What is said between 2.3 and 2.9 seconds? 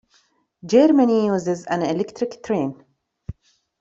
train.